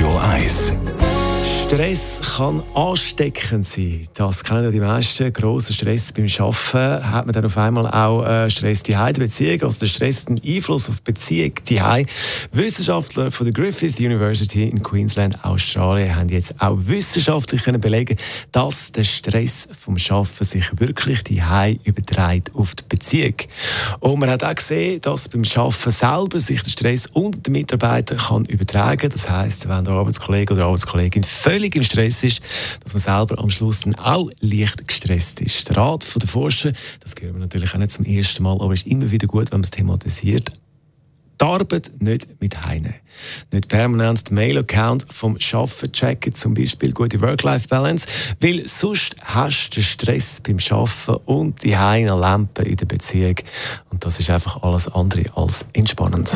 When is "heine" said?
42.65-42.95, 51.77-52.15